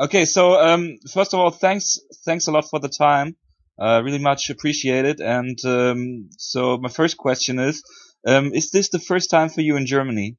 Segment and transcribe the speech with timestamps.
[0.00, 3.36] Okay, so um, first of all, thanks, thanks a lot for the time.
[3.78, 5.20] Uh, really much appreciated.
[5.20, 7.82] And um, so my first question is,
[8.26, 10.36] um, is this the first time for you in Germany?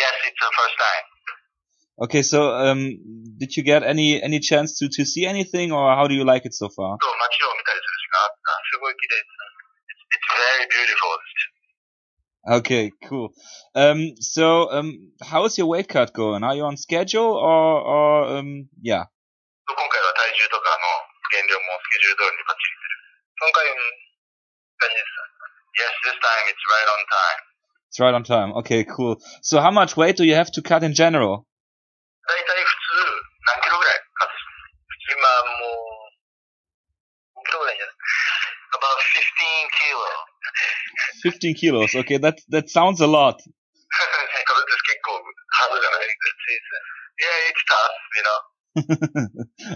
[0.00, 1.04] Yes, it's the first time.
[2.04, 2.80] Okay, so um,
[3.38, 6.44] did you get any any chance to, to see anything, or how do you like
[6.44, 6.96] it so far?
[10.10, 11.12] It's very beautiful.
[12.58, 13.32] Okay, cool.
[13.75, 16.43] Um, so um, how is your weight cut going?
[16.43, 19.05] Are you on schedule, or or um, yeah?
[19.69, 20.89] 今回は体重とかの
[21.29, 22.97] 減量もスケジュール通りにバッチリする。
[23.37, 23.77] 今回、うん、
[24.81, 25.29] 感じです。
[25.77, 27.49] Yes, this time it's right on time.
[27.89, 28.53] It's right on time.
[28.65, 29.17] Okay, cool.
[29.41, 31.45] So how much weight do you have to cut in general?
[32.25, 35.25] だいたい普通何キロぐらいカットする今
[35.61, 36.09] もう、
[37.37, 37.95] 何キロぐらいじゃない
[38.73, 40.29] ?about 15 kilos.
[41.23, 41.95] 15 kilos.
[41.95, 43.41] Okay, that that sounds a lot.
[47.22, 48.38] Yeah, it's tough, you know.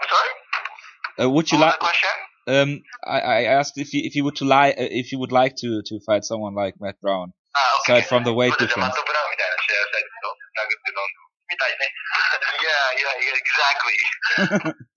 [0.00, 1.26] I'm sorry.
[1.26, 1.74] Uh, would you like?
[2.48, 5.30] Um, I, I asked if you if you would to lie uh, if you would
[5.30, 7.32] like to to fight someone like Matt Brown.
[7.54, 7.98] Ah, okay.
[7.98, 8.94] Aside from the weight difference
[12.98, 13.98] yeah, yeah, exactly.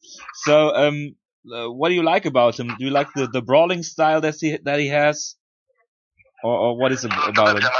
[0.45, 1.16] so, um,
[1.51, 2.67] uh, what do you like about him?
[2.78, 5.35] Do you like the, the brawling style that he that he has,
[6.44, 7.63] or, or what is it about him?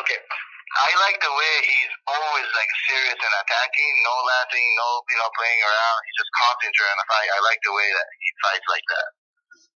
[0.00, 0.20] okay.
[0.74, 5.30] I like the way he's always like serious and attacking, no laughing, no you know
[5.38, 5.98] playing around.
[6.02, 7.30] He's just concentrating on the fight.
[7.30, 9.08] I like the way that he fights like that.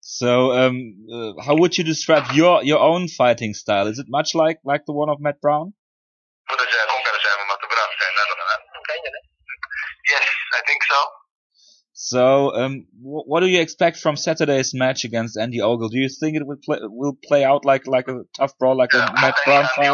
[0.06, 3.86] So, um, uh, how would you describe your your own fighting style?
[3.86, 5.72] Is it much like like the one of Matt Brown?
[10.12, 11.00] Yes, I think so.
[11.94, 15.88] So, um, what do you expect from Saturday's match against Andy Ogle?
[15.88, 18.92] Do you think it will play will play out like like a tough brawl, like
[18.92, 19.88] yeah, a Matt Brown fight?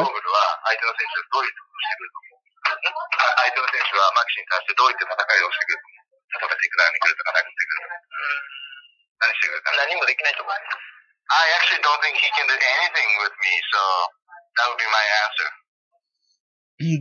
[9.19, 10.55] 何に来るとか殴ってくる何してくるか何もできないと思う
[11.25, 13.81] I actually don't think he can do anything with me, so
[14.61, 15.49] that would be my answer.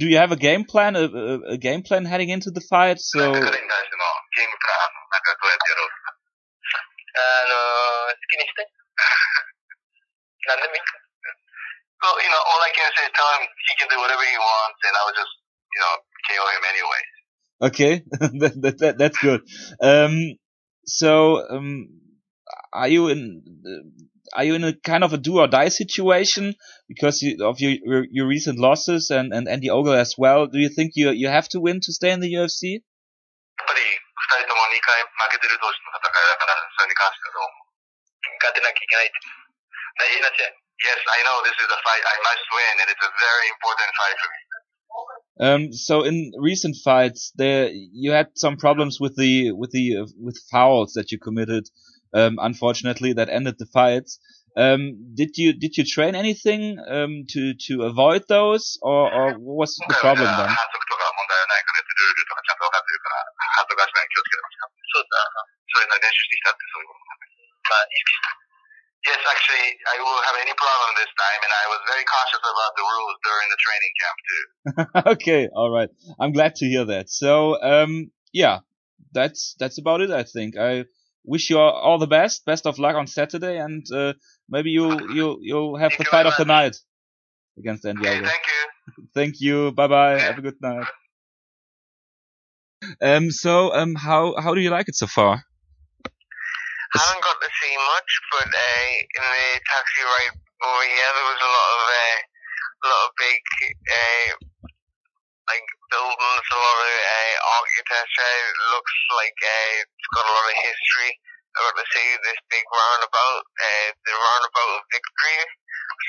[0.00, 2.96] Do you have a game plan, a, a, a game plan heading into the fight?
[3.20, 6.16] なん So, か彼に対してのゲームプラン、なんかどうやってやろうとか。
[7.14, 8.64] あのー、好きにして。
[10.48, 10.80] 何でもいい。
[12.00, 14.80] Well, you know, all I can say is tell him he can do whatever he wants,
[14.88, 15.32] and I will just,
[15.72, 16.00] you know,
[16.32, 17.00] KO him anyway.
[17.64, 18.02] okay,
[18.40, 19.40] that, that, that that's good.
[19.80, 20.36] Um,
[20.84, 21.88] so, um,
[22.72, 23.82] are you in uh,
[24.36, 26.54] are you in a kind of a do or die situation
[26.88, 30.46] because you, of your, your your recent losses and and Andy Ogle as well?
[30.46, 32.82] Do you think you you have to win to stay in the UFC?
[33.54, 37.64] やっぱり二人とも2回負けてる同士の戦いだから、それに関してはどう思う
[38.42, 39.44] 勝てなきゃいけないって。
[39.94, 40.64] 大事な試合。
[40.84, 44.16] Yes, I know this is a fight I must win, and it's a very important fight
[44.18, 44.40] for me.
[45.40, 50.06] Um, so in recent fights, there you had some problems with the with the uh,
[50.18, 51.70] with fouls that you committed.
[52.14, 54.22] Um, unfortunately, that ended the fights.
[54.54, 59.66] Um, did you did you train anything um, to to avoid those, or, or what
[59.66, 60.54] was 今 the 回は problem じゃあ then?
[60.54, 63.18] 反則とか問題はないか、別にルールとかちゃんと分かってるから、
[63.58, 65.16] 反則はしないように気をつけてますかそうだ。
[65.74, 68.44] そういうのは練習してきたってそういうことなんだまあ、意識した。
[69.04, 72.84] Yes, actually, I will have any problem this time, and I was very cautious about the
[72.88, 74.44] rules during the training camp too.
[75.12, 75.90] okay, all right.
[76.18, 77.10] I'm glad to hear that.
[77.10, 78.60] So, um, yeah,
[79.12, 80.10] that's that's about it.
[80.10, 80.56] I think.
[80.56, 80.86] I
[81.23, 82.45] wish you all, the best.
[82.45, 84.13] Best of luck on Saturday, and uh,
[84.49, 86.75] maybe you you you'll have Thank the fight of the night
[87.57, 89.05] against Andy Okay, thank you.
[89.13, 89.71] Thank you.
[89.71, 90.19] Bye bye.
[90.19, 90.87] Have a good night.
[93.01, 95.43] Um, so um, how how do you like it so far?
[96.89, 100.33] I haven't got to see much, but uh, in the taxi ride
[100.65, 102.17] over here, there was a lot of uh,
[102.81, 103.41] a lot of big
[103.93, 104.48] uh,
[106.09, 108.33] buildings, a lot of uh, architecture.
[108.49, 111.11] It looks like uh, it's got a lot of history.
[111.53, 115.37] I got to see this big roundabout, uh, the roundabout of victory,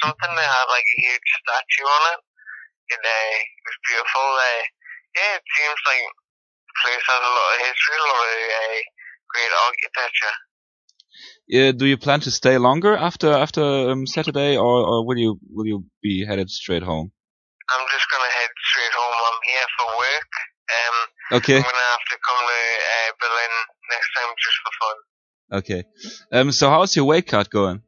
[0.04, 2.20] something that had like a huge statue on it.
[2.96, 4.24] And uh, it was beautiful.
[4.24, 4.62] Uh,
[5.16, 6.04] yeah, it seems like
[6.64, 8.80] the place has a lot of history, a lot of uh,
[9.36, 10.36] great architecture.
[11.50, 15.40] Yeah, do you plan to stay longer after after um, Saturday, or, or will you
[15.50, 17.10] will you be headed straight home?
[17.70, 19.14] I'm just gonna head straight home.
[19.14, 20.30] I'm here for work.
[20.72, 20.96] Um,
[21.42, 23.52] Okay, I'm gonna have to come to uh, Berlin
[23.92, 24.96] next time just for fun.
[25.60, 25.80] okay.
[26.32, 27.82] Um, so how's your weight cut going?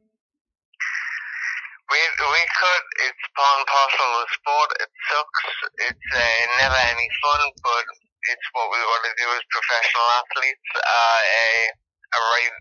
[1.91, 2.85] We we could.
[3.05, 4.69] It's part and parcel of the sport.
[4.81, 5.43] It sucks.
[5.91, 7.85] It's uh, never any fun, but
[8.31, 10.67] it's what we want to do as professional athletes.
[10.79, 11.67] Uh, uh,
[12.13, 12.55] I write.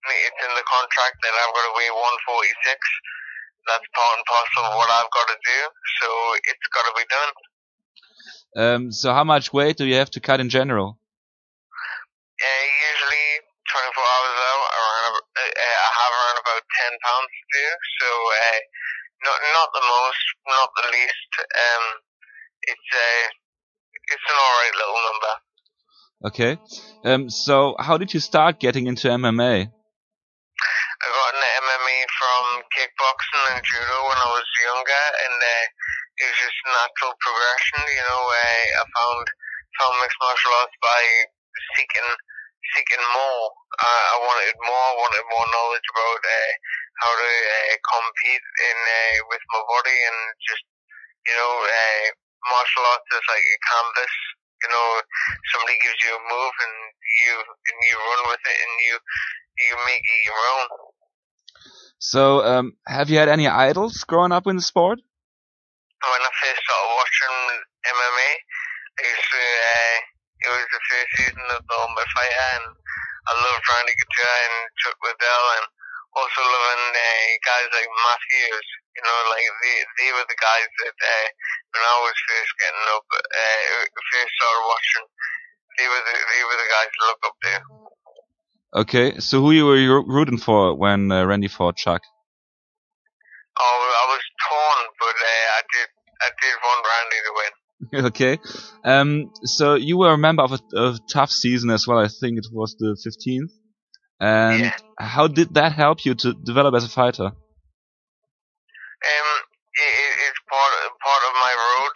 [0.00, 2.80] It's in the contract that I've got to weigh 146.
[3.68, 5.58] That's part and parcel of what I've got to do.
[6.00, 6.08] So
[6.48, 7.30] it's got to be done.
[8.56, 10.98] Um, so how much weight do you have to cut in general?
[12.40, 13.28] Uh, usually
[13.70, 17.66] 24 hours out, around, uh, uh, I have around about 10 pounds to do.
[18.00, 18.58] So, uh,
[19.22, 21.30] not, not the most, not the least.
[21.40, 21.84] Um,
[22.66, 23.24] it's, uh,
[24.10, 25.34] it's an alright little number.
[26.20, 26.52] Okay.
[27.04, 29.72] Um, so how did you start getting into MMA?
[31.00, 32.44] I got into MMA from
[32.76, 35.64] kickboxing and judo when I was younger, and uh,
[36.20, 37.80] it was just natural progression.
[37.88, 39.24] You know, uh, I found
[39.80, 41.02] found mixed martial arts by
[41.76, 42.10] seeking
[42.76, 43.44] seeking more.
[43.80, 44.86] Uh, I wanted more.
[44.92, 46.52] I wanted more knowledge about uh,
[47.00, 50.64] how to uh, compete in uh, with my body, and just
[51.26, 52.04] you know, uh,
[52.48, 54.14] martial arts is like a canvas.
[54.60, 54.86] You know,
[55.56, 56.76] somebody gives you a move, and
[57.24, 58.94] you and you run with it, and you
[59.64, 60.68] you make it your own.
[62.00, 65.00] So um, have you had any idols growing up in the sport?
[66.08, 67.36] When I first started watching
[67.84, 68.30] MMA,
[68.96, 69.96] I used to, uh,
[70.40, 72.66] it was the first season of The Ultimate Fighter, and
[73.28, 75.66] I loved Randy Couture and Chuck Liddell, and
[76.16, 78.68] also loving uh, guys like Matthews.
[78.96, 81.26] You know, like they, they were the guys that uh,
[81.76, 85.06] when I was first getting up, uh, first started watching,
[85.78, 87.54] they were the, they were the guys to look up to.
[88.70, 92.02] Okay, so who you were you rooting for when uh, Randy fought Chuck?
[93.60, 95.88] Oh, I was torn, but uh, I did
[96.20, 97.54] I did want Randy to win.
[98.10, 98.38] okay.
[98.84, 101.98] Um, so you were a member of a, a TUF season as well.
[101.98, 103.50] I think it was the 15th.
[104.20, 104.76] And Yeah.
[104.98, 107.30] how did that help you to develop as a fighter?
[108.88, 109.28] Um,
[109.74, 111.94] it, it, it's part part of my road,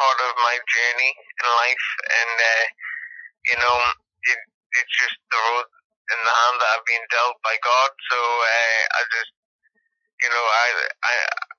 [0.00, 2.66] part of my journey in life, and uh,
[3.52, 3.76] you know,
[4.32, 4.38] it,
[4.80, 5.66] it's just the road
[6.14, 7.90] in the hand that I've been dealt by God.
[8.08, 9.32] So uh, I just,
[10.24, 10.66] you know, I
[11.04, 11.14] I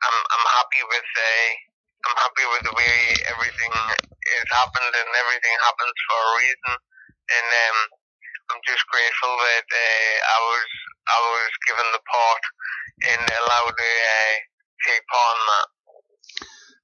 [0.09, 1.49] I'm I'm happy with uh,
[2.07, 2.95] I'm happy with the way
[3.27, 6.73] everything is happened, and everything happens for a reason,
[7.35, 7.79] and um.
[8.49, 10.69] I'm just grateful that uh, I was
[11.05, 12.43] I was given the part
[13.13, 14.33] and allowed to uh,
[14.89, 15.67] take part in that.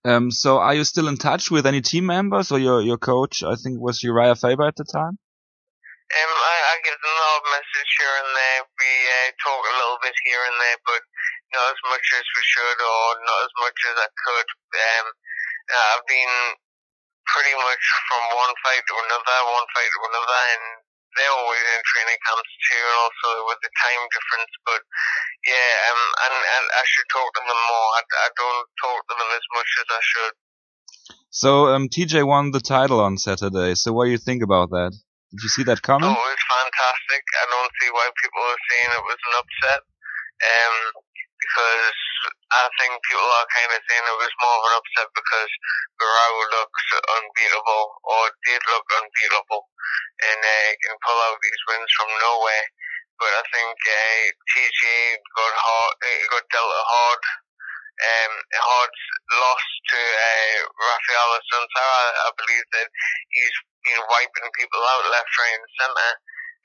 [0.06, 3.42] Um, so are you still in touch with any team members or your, your coach?
[3.42, 5.18] I think was Urijah Faber at the time.
[5.18, 8.62] Um, I, I give them a little message here and there.
[8.78, 11.02] We uh, talk a little bit here and there, but
[11.56, 14.48] not as much as we should, or not as much as I could.
[14.76, 15.08] Um,
[15.72, 16.36] I've been
[17.26, 20.66] pretty much from one fight to another, one fight to another, and
[21.16, 24.54] they're always in training camps too, and also with the time difference.
[24.68, 24.82] But
[25.48, 27.90] yeah, um, and, and I should talk to them more.
[27.98, 30.36] I, I don't talk to them as much as I should.
[31.32, 33.76] So um, TJ won the title on Saturday.
[33.76, 34.92] So what do you think about that?
[35.36, 36.08] Did you see that coming?
[36.08, 37.24] Oh, it was fantastic.
[37.36, 39.82] I don't see why people are saying it was an upset.
[40.36, 40.76] Um,
[41.56, 41.96] because
[42.52, 45.52] I think people are kind of saying it was more of an upset because
[45.96, 49.64] Barão looks unbeatable or did look unbeatable
[50.28, 52.68] and uh, can pull out these wins from nowhere.
[53.24, 54.84] But I think uh, TJ
[55.32, 55.96] got hard,
[56.36, 57.24] got dealt a hard,
[58.04, 58.94] um, hard
[59.40, 61.32] loss to uh, Rafael.
[61.40, 62.88] I, I believe that
[63.32, 63.58] he's
[63.88, 66.16] been wiping people out left, right, and centre.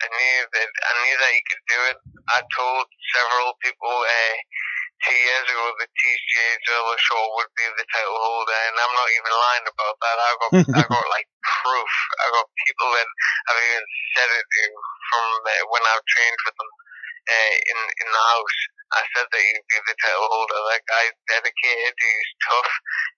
[0.01, 1.99] I knew that I knew that he could do it.
[2.33, 4.37] I told several people uh,
[5.05, 6.35] two years ago that TJ
[6.69, 10.19] Dillashaw would be the title holder, and I'm not even lying about that.
[10.21, 11.93] I got I got like proof.
[12.21, 13.09] I got people that
[13.49, 13.85] have even
[14.17, 14.63] said it to
[15.09, 16.71] from uh, when I've trained with them
[17.33, 18.59] uh, in in the house.
[18.91, 20.61] I said that he'd be the title holder.
[20.67, 21.95] That guy's dedicated.
[21.95, 22.73] He's tough.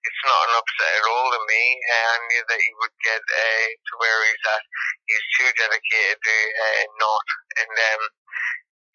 [0.05, 1.63] It's not an upset at all to me.
[1.89, 4.63] Uh, I knew that he would get uh, to where he's at.
[5.09, 8.03] He's too dedicated to uh, not, and um,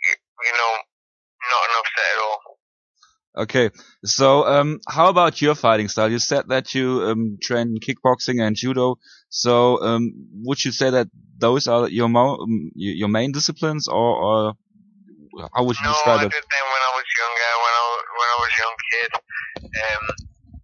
[0.06, 0.74] you, you know,
[1.50, 2.57] not an upset at all.
[3.38, 3.70] Okay,
[4.04, 6.10] so um, how about your fighting style?
[6.12, 8.98] You said that you um, train kickboxing and judo.
[9.30, 10.10] So um,
[10.42, 14.54] would you say that those are your mo- um, your main disciplines, or, or
[15.54, 16.34] how would you no, describe I it?
[16.34, 17.52] did them when I was younger.
[17.62, 19.12] When I wa- when I was a young kid,
[19.62, 20.06] um,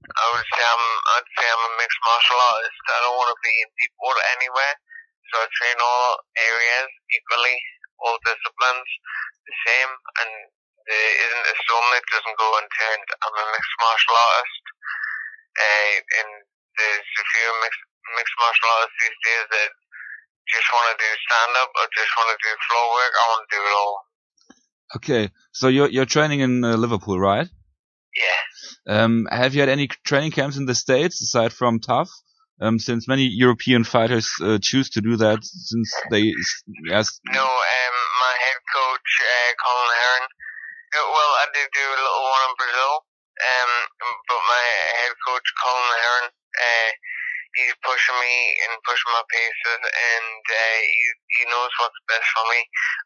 [0.10, 2.82] I would say I'm I'd say I'm a mixed martial artist.
[2.90, 4.74] I don't want to be in deep water anywhere,
[5.30, 6.10] so I train all
[6.42, 7.58] areas equally,
[8.02, 8.90] all disciplines
[9.46, 9.92] the same,
[10.26, 10.32] and
[10.88, 13.08] there isn't a stone that doesn't go unturned.
[13.24, 14.64] I'm a mixed martial artist,
[15.60, 16.30] uh, and
[16.76, 17.84] there's a few mixed
[18.20, 19.70] mixed martial artists these days that
[20.52, 23.14] just want to do stand up or just want to do floor work.
[23.16, 23.98] I want to do it all.
[25.00, 27.48] Okay, so you're you're training in uh, Liverpool, right?
[28.14, 28.42] Yeah.
[28.86, 32.10] Um, have you had any training camps in the states aside from TUF?
[32.62, 36.32] Um, since many European fighters uh, choose to do that, since they
[36.86, 40.28] yes, No, um, my head coach, uh, Colin Heron.
[40.94, 43.72] Well, I did do a little one in Brazil, um,
[44.30, 44.66] but my
[45.02, 46.92] head coach, Colin Heron, uh,
[47.58, 48.36] he's pushing me
[48.68, 51.06] and pushing my paces, and uh, he,
[51.40, 52.62] he knows what's best for me.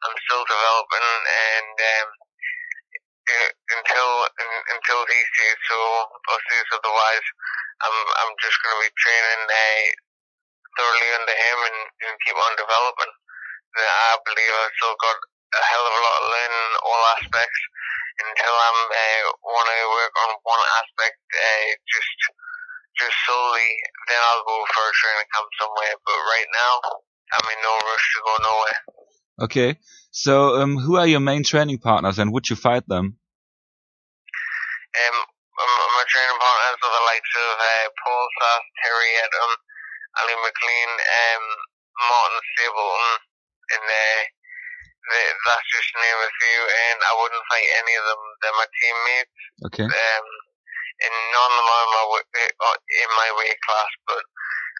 [0.07, 2.09] I'm still developing, and um,
[3.79, 7.27] until un, until he says so or says otherwise,
[7.83, 9.85] I'm I'm just going to be training uh,
[10.77, 11.79] thoroughly under him and,
[12.09, 13.13] and keep on developing.
[13.77, 17.61] I believe I've still got a hell of a lot to learn in all aspects.
[18.17, 22.17] Until I'm uh, want to work on one aspect, uh, just
[22.97, 23.69] just solely,
[24.09, 25.95] then I'll go for a training camp somewhere.
[26.01, 26.73] But right now,
[27.37, 28.79] I'm in no rush to go nowhere.
[29.45, 29.71] Okay.
[30.09, 33.21] So, um, who are your main training partners and would you fight them?
[34.97, 35.17] Um,
[35.97, 39.51] a training partners with the likes of uh, Paul Sass, Terry Etim,
[40.21, 41.45] Ali McLean, um,
[42.05, 43.13] Martin Stapleton,
[43.73, 44.21] and uh,
[45.07, 46.59] that's just name a few.
[46.67, 48.21] And I wouldn't fight any of them.
[48.43, 49.37] They're my teammates.
[49.71, 49.87] Okay.
[49.87, 50.27] Um,
[50.97, 54.23] and none of them are in my, uh, in my weight class, but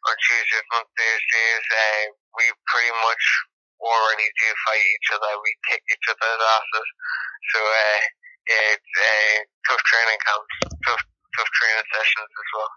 [0.10, 2.03] on Tuesdays and Thursdays, uh,
[2.38, 3.24] we pretty much
[3.81, 5.29] already do fight each other.
[5.38, 6.88] We kick each other's asses.
[7.53, 8.00] So, uh,
[8.50, 9.36] yeah, it's uh,
[9.69, 10.53] tough training camps,
[10.89, 11.03] tough,
[11.38, 12.72] tough training sessions as well.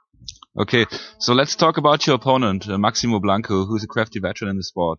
[0.67, 0.85] Okay.
[1.19, 4.65] So let's talk about your opponent, uh, Maximo Blanco, who's a crafty veteran in the
[4.65, 4.99] sport.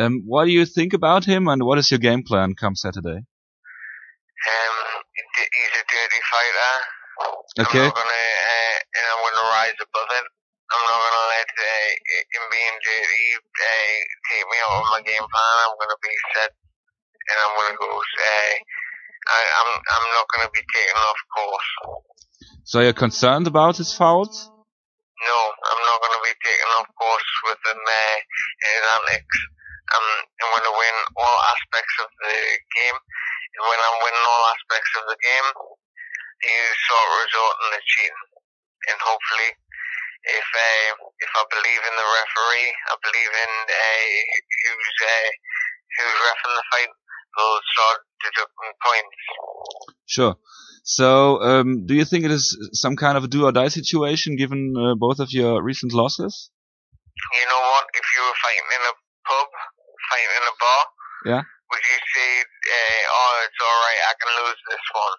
[0.00, 3.20] Um, what do you think about him and what is your game plan come Saturday?
[3.20, 4.76] Um,
[5.20, 6.74] he's a dirty fighter.
[7.60, 7.84] Okay.
[7.84, 10.26] I'm not gonna, uh, and I'm gonna rise above it.
[10.72, 11.88] I'm not gonna let uh,
[12.32, 13.98] him being dirty uh,
[14.30, 15.56] take me out of my game plan.
[15.68, 17.90] I'm gonna be set, and I'm gonna go.
[17.92, 18.54] Uh,
[19.20, 21.70] I, I'm I'm not gonna be taken off course.
[22.64, 24.48] So you're concerned about his fouls?
[24.48, 25.38] No,
[25.68, 28.16] I'm not gonna be taken off course with him uh,
[28.64, 29.38] in his antics.
[29.90, 30.06] Um,
[30.38, 32.36] I'm gonna win all aspects of the
[32.78, 32.98] game,
[33.58, 35.48] and when I'm winning all aspects of the game,
[36.46, 38.20] you sort of resort in the cheating,
[38.90, 39.50] and hopefully
[40.26, 40.90] if uh,
[41.22, 44.04] if I believe in the referee, I believe in uh,
[44.66, 45.28] who's uh,
[45.96, 46.92] who's refing the fight,
[47.38, 49.18] they'll start deducting points.
[50.06, 50.34] Sure.
[50.84, 54.36] So, um, do you think it is some kind of a do or die situation
[54.36, 56.50] given uh, both of your recent losses?
[57.36, 57.84] You know what?
[57.94, 58.94] If you were fighting in a
[59.28, 59.48] pub,
[60.10, 60.82] fighting in a bar,
[61.32, 61.42] Yeah.
[61.44, 65.18] would you say, uh, "Oh, it's all right, I can lose this one"?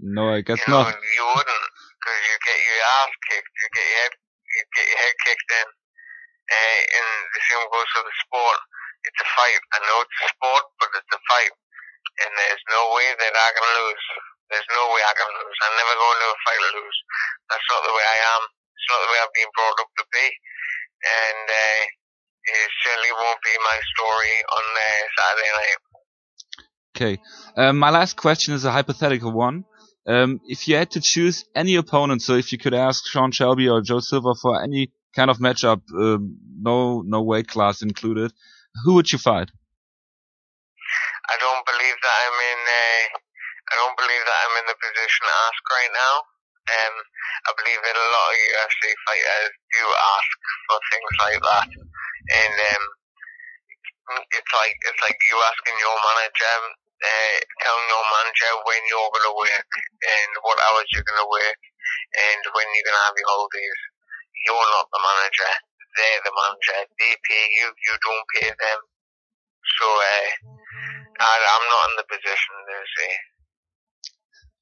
[0.00, 0.96] No, I guess you know, not.
[0.96, 1.66] you wouldn't,
[2.00, 5.50] because you get your ass kicked, you get your head, you get your head kicked
[5.52, 5.68] in,
[6.48, 8.60] uh, and the same goes for the sport.
[9.04, 9.60] It's a fight.
[9.76, 11.52] I know it's a sport, but it's a fight,
[12.24, 14.06] and there's no way that I can lose.
[14.48, 15.56] There's no way I can lose.
[15.60, 16.98] I never go into a fight to lose.
[17.52, 18.42] That's not the way I am.
[18.48, 20.26] It's not the way I've been brought up to be,
[21.04, 21.82] and uh,
[22.48, 25.80] it certainly won't be my story on uh, Saturday night.
[26.94, 27.14] Okay.
[27.56, 29.64] Um, my last question is a hypothetical one.
[30.06, 33.68] Um, if you had to choose any opponent, so if you could ask Sean Shelby
[33.68, 38.32] or Joe Silva for any kind of matchup, um, no no weight class included,
[38.84, 39.48] who would you fight?
[41.30, 42.60] I don't believe that I'm in.
[42.68, 43.04] Uh,
[43.64, 46.14] I don't believe that I'm in the position to ask right now.
[46.64, 46.94] Um,
[47.48, 50.36] I believe that a lot of UFC fighters do ask
[50.68, 52.84] for things like that, and um,
[54.32, 56.56] it's like it's like you asking your manager,
[57.04, 61.28] uh, telling your manager when you're going to work and what hours you're going to
[61.28, 61.60] work
[62.32, 63.80] and when you're going to have your holidays.
[64.48, 65.52] You're not the manager;
[65.96, 66.78] they're the manager.
[67.00, 67.66] They pay you.
[67.72, 68.80] You don't pay them.
[69.80, 70.28] So uh,
[71.20, 73.10] I, I'm not in the position to say.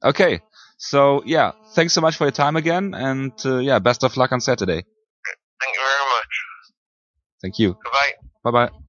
[0.04, 0.34] Okay.
[0.78, 4.32] So yeah, thanks so much for your time again, and uh, yeah, best of luck
[4.32, 4.82] on Saturday.
[4.82, 6.32] Thank you very much.
[7.40, 7.76] Thank you.
[7.82, 8.14] Goodbye.
[8.44, 8.72] Bye bye.